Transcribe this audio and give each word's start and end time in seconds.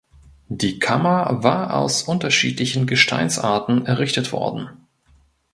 Die 0.49 0.79
Kammer 0.79 1.43
war 1.43 1.75
aus 1.75 2.01
unterschiedlichen 2.01 2.87
Gesteinsarten 2.87 3.85
errichtet 3.85 4.31
worden. 4.31 4.87